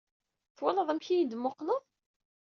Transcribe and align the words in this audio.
Twalaḍ 0.57 0.87
amek 0.89 1.05
iyi-d-temmuqqleḍ? 1.07 1.83